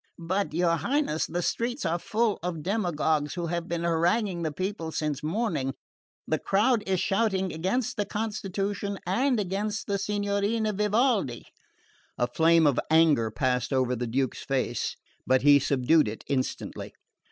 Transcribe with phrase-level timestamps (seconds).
[0.17, 4.91] "But, your Highness, the streets are full of demagogues who have been haranguing the people
[4.91, 5.75] since morning.
[6.27, 11.45] The crowd is shouting against the constitution and against the Signorina Vivaldi."
[12.17, 14.95] A flame of anger passed over the Duke's face;
[15.27, 16.93] but he subdued it instantly.